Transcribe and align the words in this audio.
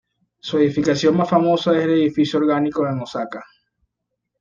Su 0.39 0.57
edificación 0.57 1.15
más 1.15 1.29
famosa 1.29 1.77
es 1.77 1.83
el 1.83 1.91
"Edificio 1.91 2.39
orgánico" 2.39 2.87
en 2.87 3.01
Osaka. 3.01 3.45